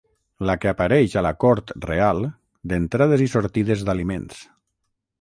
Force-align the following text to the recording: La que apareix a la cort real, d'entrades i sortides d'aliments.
La 0.49 0.53
que 0.63 0.71
apareix 0.71 1.17
a 1.21 1.23
la 1.25 1.33
cort 1.45 1.75
real, 1.89 2.27
d'entrades 2.73 3.27
i 3.29 3.31
sortides 3.37 3.89
d'aliments. 3.91 4.45